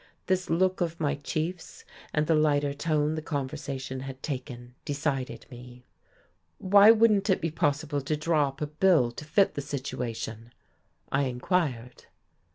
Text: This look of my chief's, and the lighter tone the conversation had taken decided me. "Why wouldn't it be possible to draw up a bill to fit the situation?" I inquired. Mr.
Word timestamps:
This 0.25 0.49
look 0.49 0.81
of 0.81 0.99
my 0.99 1.13
chief's, 1.13 1.85
and 2.11 2.25
the 2.25 2.33
lighter 2.33 2.73
tone 2.73 3.13
the 3.13 3.21
conversation 3.21 3.99
had 3.99 4.23
taken 4.23 4.73
decided 4.83 5.45
me. 5.51 5.83
"Why 6.57 6.89
wouldn't 6.89 7.29
it 7.29 7.39
be 7.39 7.51
possible 7.51 8.01
to 8.01 8.17
draw 8.17 8.47
up 8.47 8.61
a 8.61 8.65
bill 8.65 9.11
to 9.11 9.23
fit 9.23 9.53
the 9.53 9.61
situation?" 9.61 10.53
I 11.11 11.25
inquired. 11.25 11.97
Mr. 11.97 12.05